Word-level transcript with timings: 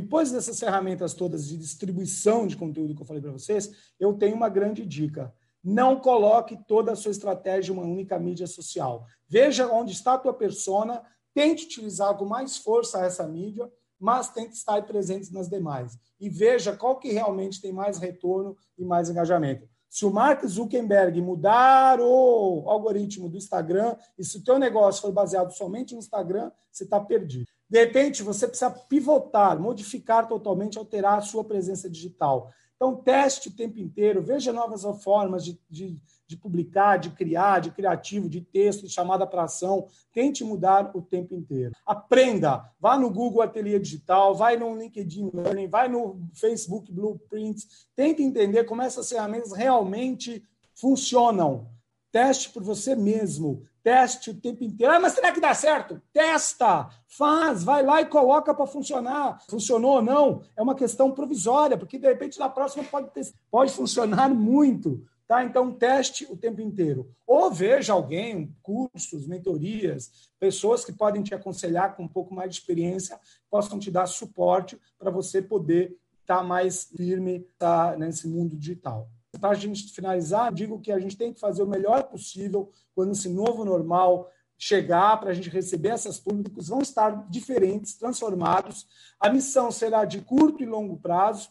Depois 0.00 0.30
dessas 0.30 0.60
ferramentas 0.60 1.12
todas 1.12 1.48
de 1.48 1.56
distribuição 1.56 2.46
de 2.46 2.56
conteúdo 2.56 2.94
que 2.94 3.02
eu 3.02 3.06
falei 3.06 3.20
para 3.20 3.32
vocês, 3.32 3.68
eu 3.98 4.14
tenho 4.14 4.36
uma 4.36 4.48
grande 4.48 4.86
dica. 4.86 5.34
Não 5.62 5.98
coloque 5.98 6.56
toda 6.68 6.92
a 6.92 6.96
sua 6.96 7.10
estratégia 7.10 7.72
em 7.72 7.74
uma 7.74 7.82
única 7.82 8.16
mídia 8.16 8.46
social. 8.46 9.04
Veja 9.28 9.66
onde 9.66 9.90
está 9.90 10.12
a 10.12 10.18
tua 10.18 10.32
persona, 10.32 11.02
tente 11.34 11.64
utilizar 11.64 12.16
com 12.16 12.24
mais 12.24 12.56
força 12.56 13.04
essa 13.04 13.26
mídia, 13.26 13.68
mas 13.98 14.30
tente 14.30 14.54
estar 14.54 14.80
presente 14.86 15.32
nas 15.32 15.48
demais. 15.48 15.98
E 16.20 16.30
veja 16.30 16.76
qual 16.76 17.00
que 17.00 17.10
realmente 17.10 17.60
tem 17.60 17.72
mais 17.72 17.98
retorno 17.98 18.56
e 18.78 18.84
mais 18.84 19.10
engajamento. 19.10 19.68
Se 19.90 20.06
o 20.06 20.12
Mark 20.12 20.46
Zuckerberg 20.46 21.20
mudar 21.20 21.98
o 22.00 22.62
algoritmo 22.68 23.28
do 23.28 23.36
Instagram 23.36 23.96
e 24.16 24.22
se 24.22 24.38
o 24.38 24.44
teu 24.44 24.60
negócio 24.60 25.02
for 25.02 25.10
baseado 25.10 25.50
somente 25.50 25.94
no 25.94 25.98
Instagram, 25.98 26.52
você 26.70 26.84
está 26.84 27.00
perdido. 27.00 27.48
De 27.68 27.78
repente, 27.78 28.22
você 28.22 28.48
precisa 28.48 28.70
pivotar, 28.70 29.58
modificar 29.60 30.26
totalmente, 30.26 30.78
alterar 30.78 31.18
a 31.18 31.22
sua 31.22 31.44
presença 31.44 31.88
digital. 31.88 32.50
Então, 32.78 32.94
teste 32.94 33.48
o 33.48 33.56
tempo 33.56 33.80
inteiro, 33.80 34.22
veja 34.22 34.52
novas 34.52 34.84
formas 35.02 35.44
de, 35.44 35.60
de, 35.68 36.00
de 36.24 36.36
publicar, 36.36 36.96
de 36.96 37.10
criar, 37.10 37.58
de 37.58 37.72
criativo, 37.72 38.28
de 38.28 38.40
texto, 38.40 38.86
de 38.86 38.92
chamada 38.92 39.26
para 39.26 39.42
ação. 39.42 39.88
Tente 40.12 40.44
mudar 40.44 40.92
o 40.94 41.02
tempo 41.02 41.34
inteiro. 41.34 41.72
Aprenda. 41.84 42.70
Vá 42.78 42.96
no 42.96 43.10
Google 43.10 43.42
Ateliê 43.42 43.80
Digital, 43.80 44.32
vai 44.32 44.56
no 44.56 44.76
LinkedIn 44.76 45.28
Learning, 45.34 45.66
vai 45.66 45.88
no 45.88 46.20
Facebook 46.32 46.92
Blueprints. 46.92 47.88
Tente 47.96 48.22
entender 48.22 48.62
como 48.62 48.80
essas 48.80 49.08
ferramentas 49.08 49.52
realmente 49.52 50.44
funcionam. 50.72 51.66
Teste 52.10 52.50
por 52.50 52.62
você 52.62 52.94
mesmo. 52.94 53.62
Teste 53.82 54.30
o 54.30 54.34
tempo 54.34 54.64
inteiro. 54.64 54.92
Ah, 54.92 55.00
mas 55.00 55.12
será 55.12 55.32
que 55.32 55.40
dá 55.40 55.54
certo? 55.54 56.00
Testa, 56.12 56.88
faz, 57.06 57.62
vai 57.62 57.82
lá 57.82 58.00
e 58.00 58.06
coloca 58.06 58.54
para 58.54 58.66
funcionar. 58.66 59.42
Funcionou 59.48 59.96
ou 59.96 60.02
não? 60.02 60.42
É 60.56 60.62
uma 60.62 60.74
questão 60.74 61.12
provisória, 61.12 61.76
porque 61.76 61.98
de 61.98 62.06
repente 62.06 62.38
na 62.38 62.48
próxima 62.48 62.84
pode, 62.84 63.10
ter, 63.10 63.26
pode 63.50 63.72
funcionar 63.72 64.28
muito. 64.28 65.04
Tá? 65.26 65.44
Então, 65.44 65.70
teste 65.70 66.26
o 66.30 66.36
tempo 66.36 66.62
inteiro. 66.62 67.10
Ou 67.26 67.50
veja 67.50 67.92
alguém, 67.92 68.56
cursos, 68.62 69.26
mentorias, 69.26 70.30
pessoas 70.40 70.86
que 70.86 70.92
podem 70.92 71.22
te 71.22 71.34
aconselhar 71.34 71.94
com 71.94 72.04
um 72.04 72.08
pouco 72.08 72.34
mais 72.34 72.50
de 72.50 72.56
experiência, 72.60 73.20
possam 73.50 73.78
te 73.78 73.90
dar 73.90 74.06
suporte 74.06 74.80
para 74.98 75.10
você 75.10 75.42
poder 75.42 75.94
estar 76.22 76.38
tá 76.38 76.42
mais 76.42 76.84
firme 76.84 77.46
tá, 77.58 77.94
nesse 77.98 78.26
mundo 78.26 78.56
digital 78.56 79.10
para 79.36 79.50
a 79.50 79.54
gente 79.54 79.92
finalizar, 79.92 80.52
digo 80.52 80.80
que 80.80 80.90
a 80.90 80.98
gente 80.98 81.16
tem 81.16 81.32
que 81.32 81.40
fazer 81.40 81.62
o 81.62 81.68
melhor 81.68 82.04
possível 82.04 82.70
quando 82.94 83.12
esse 83.12 83.28
novo 83.28 83.64
normal 83.64 84.30
chegar 84.56 85.20
para 85.20 85.30
a 85.30 85.34
gente 85.34 85.48
receber 85.48 85.90
essas 85.90 86.18
públicos, 86.18 86.68
vão 86.68 86.80
estar 86.80 87.28
diferentes, 87.30 87.94
transformados. 87.94 88.88
A 89.20 89.30
missão 89.30 89.70
será 89.70 90.04
de 90.04 90.20
curto 90.20 90.62
e 90.62 90.66
longo 90.66 90.96
prazo, 90.98 91.50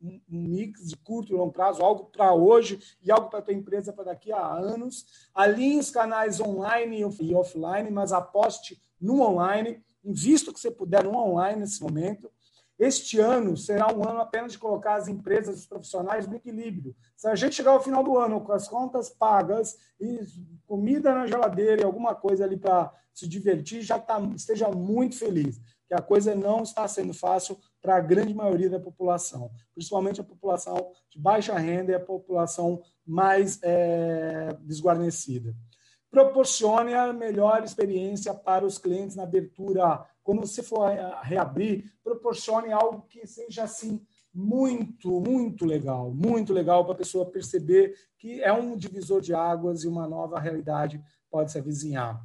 um 0.00 0.20
mix 0.28 0.88
de 0.88 0.96
curto 0.96 1.32
e 1.32 1.36
longo 1.36 1.52
prazo, 1.52 1.82
algo 1.82 2.06
para 2.06 2.32
hoje 2.32 2.80
e 3.02 3.10
algo 3.10 3.28
para 3.30 3.40
a 3.40 3.42
tua 3.42 3.54
empresa 3.54 3.92
para 3.92 4.04
daqui 4.04 4.32
a 4.32 4.44
anos. 4.44 5.06
Alinhe 5.34 5.78
os 5.78 5.90
canais 5.90 6.40
online 6.40 7.00
e 7.00 7.34
offline, 7.34 7.90
mas 7.90 8.12
aposte 8.12 8.80
no 9.00 9.20
online. 9.20 9.82
Invista 10.04 10.50
o 10.50 10.54
que 10.54 10.60
você 10.60 10.70
puder 10.70 11.04
no 11.04 11.16
online 11.16 11.60
nesse 11.60 11.80
momento. 11.82 12.30
Este 12.78 13.18
ano 13.18 13.56
será 13.56 13.92
um 13.92 14.08
ano 14.08 14.20
apenas 14.20 14.52
de 14.52 14.58
colocar 14.58 14.94
as 14.94 15.08
empresas 15.08 15.56
e 15.56 15.58
os 15.60 15.66
profissionais 15.66 16.28
no 16.28 16.36
equilíbrio. 16.36 16.94
Se 17.16 17.26
a 17.26 17.34
gente 17.34 17.56
chegar 17.56 17.72
ao 17.72 17.82
final 17.82 18.04
do 18.04 18.16
ano 18.16 18.40
com 18.40 18.52
as 18.52 18.68
contas 18.68 19.10
pagas 19.10 19.76
e 20.00 20.20
comida 20.64 21.12
na 21.12 21.26
geladeira 21.26 21.82
e 21.82 21.84
alguma 21.84 22.14
coisa 22.14 22.44
ali 22.44 22.56
para 22.56 22.92
se 23.12 23.26
divertir, 23.26 23.82
já 23.82 23.98
tá, 23.98 24.20
esteja 24.36 24.68
muito 24.68 25.16
feliz, 25.16 25.60
que 25.88 25.94
a 25.94 26.00
coisa 26.00 26.36
não 26.36 26.62
está 26.62 26.86
sendo 26.86 27.12
fácil 27.12 27.58
para 27.82 27.96
a 27.96 28.00
grande 28.00 28.32
maioria 28.32 28.70
da 28.70 28.78
população, 28.78 29.50
principalmente 29.74 30.20
a 30.20 30.24
população 30.24 30.92
de 31.10 31.18
baixa 31.18 31.58
renda 31.58 31.90
e 31.90 31.94
a 31.96 32.00
população 32.00 32.80
mais 33.04 33.58
é, 33.62 34.56
desguarnecida 34.60 35.52
proporcione 36.10 36.94
a 36.94 37.12
melhor 37.12 37.62
experiência 37.62 38.32
para 38.34 38.64
os 38.64 38.78
clientes 38.78 39.16
na 39.16 39.24
abertura. 39.24 40.04
Quando 40.22 40.40
você 40.40 40.62
for 40.62 40.88
reabrir, 41.22 41.92
proporcione 42.02 42.72
algo 42.72 43.02
que 43.08 43.26
seja 43.26 43.64
assim 43.64 44.04
muito, 44.32 45.20
muito 45.20 45.64
legal, 45.64 46.12
muito 46.12 46.52
legal 46.52 46.84
para 46.84 46.94
a 46.94 46.98
pessoa 46.98 47.30
perceber 47.30 47.94
que 48.18 48.42
é 48.42 48.52
um 48.52 48.76
divisor 48.76 49.20
de 49.20 49.34
águas 49.34 49.82
e 49.82 49.88
uma 49.88 50.06
nova 50.06 50.38
realidade 50.38 51.02
pode 51.30 51.50
se 51.50 51.58
avizinhar. 51.58 52.22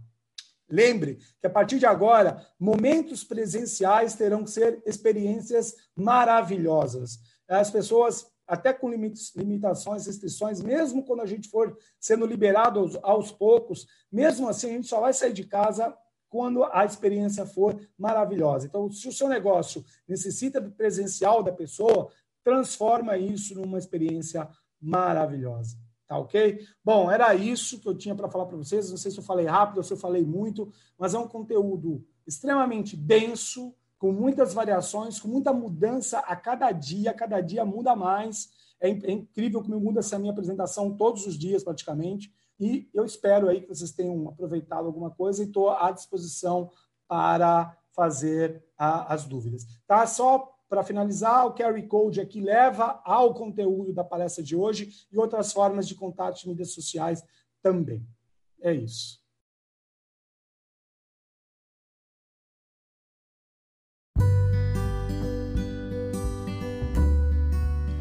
Lembre 0.69 1.19
que 1.39 1.47
a 1.47 1.49
partir 1.49 1.77
de 1.77 1.85
agora, 1.85 2.45
momentos 2.59 3.23
presenciais 3.23 4.15
terão 4.15 4.43
que 4.43 4.51
ser 4.51 4.81
experiências 4.85 5.75
maravilhosas. 5.95 7.19
As 7.47 7.69
pessoas 7.69 8.25
até 8.53 8.71
com 8.71 8.89
limitações, 8.89 10.05
restrições, 10.05 10.61
mesmo 10.61 11.03
quando 11.03 11.21
a 11.21 11.25
gente 11.25 11.49
for 11.49 11.77
sendo 11.99 12.25
liberado 12.25 12.79
aos, 12.79 12.95
aos, 13.01 13.31
poucos, 13.31 13.87
mesmo 14.11 14.47
assim 14.47 14.69
a 14.69 14.73
gente 14.73 14.87
só 14.87 15.01
vai 15.01 15.13
sair 15.13 15.33
de 15.33 15.43
casa 15.43 15.95
quando 16.29 16.63
a 16.63 16.85
experiência 16.85 17.45
for 17.45 17.79
maravilhosa. 17.97 18.65
Então, 18.65 18.91
se 18.91 19.07
o 19.07 19.11
seu 19.11 19.27
negócio 19.27 19.83
necessita 20.07 20.59
do 20.59 20.71
presencial 20.71 21.43
da 21.43 21.51
pessoa, 21.51 22.09
transforma 22.43 23.17
isso 23.17 23.55
numa 23.55 23.77
experiência 23.77 24.47
maravilhosa. 24.81 25.77
Tá 26.07 26.17
ok? 26.17 26.59
Bom, 26.83 27.09
era 27.09 27.33
isso 27.33 27.79
que 27.79 27.87
eu 27.87 27.95
tinha 27.95 28.13
para 28.13 28.29
falar 28.29 28.45
para 28.45 28.57
vocês. 28.57 28.89
Não 28.89 28.97
sei 28.97 29.09
se 29.09 29.17
eu 29.17 29.23
falei 29.23 29.45
rápido 29.45 29.77
ou 29.77 29.83
se 29.83 29.93
eu 29.93 29.97
falei 29.97 30.23
muito, 30.23 30.71
mas 30.97 31.13
é 31.13 31.17
um 31.17 31.27
conteúdo 31.27 32.05
extremamente 32.27 32.95
denso, 32.95 33.73
com 34.03 34.11
muitas 34.11 34.53
variações, 34.53 35.17
com 35.17 35.29
muita 35.29 35.53
mudança 35.53 36.19
a 36.19 36.35
cada 36.35 36.69
dia, 36.73 37.13
cada 37.13 37.39
dia 37.39 37.63
muda 37.63 37.95
mais. 37.95 38.49
É, 38.81 38.89
é 38.89 39.11
incrível 39.13 39.63
como 39.63 39.79
muda 39.79 40.01
essa 40.01 40.19
minha 40.19 40.33
apresentação 40.33 40.97
todos 40.97 41.25
os 41.25 41.39
dias, 41.39 41.63
praticamente. 41.63 42.29
E 42.59 42.89
eu 42.93 43.05
espero 43.05 43.47
aí 43.47 43.61
que 43.61 43.69
vocês 43.69 43.93
tenham 43.93 44.27
aproveitado 44.27 44.87
alguma 44.87 45.09
coisa 45.09 45.41
e 45.41 45.45
estou 45.45 45.69
à 45.69 45.89
disposição 45.89 46.69
para 47.07 47.77
fazer 47.93 48.61
a, 48.77 49.13
as 49.13 49.23
dúvidas. 49.23 49.65
Tá? 49.87 50.05
Só 50.05 50.53
para 50.67 50.83
finalizar, 50.83 51.47
o 51.47 51.53
QR 51.53 51.81
Code 51.87 52.19
aqui 52.19 52.41
leva 52.41 52.99
ao 53.05 53.33
conteúdo 53.33 53.93
da 53.93 54.03
palestra 54.03 54.43
de 54.43 54.53
hoje 54.53 55.07
e 55.13 55.17
outras 55.17 55.53
formas 55.53 55.87
de 55.87 55.95
contato 55.95 56.41
de 56.41 56.49
mídias 56.49 56.73
sociais 56.73 57.23
também. 57.61 58.05
É 58.61 58.73
isso. 58.73 59.22